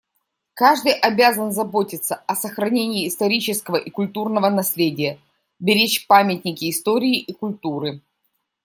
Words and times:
Каждый 0.55 0.93
обязан 0.93 1.51
заботиться 1.51 2.15
о 2.25 2.33
сохранении 2.35 3.07
исторического 3.07 3.75
и 3.75 3.91
культурного 3.91 4.49
наследия, 4.49 5.19
беречь 5.59 6.07
памятники 6.07 6.71
истории 6.71 7.19
и 7.19 7.33
культуры. 7.33 8.01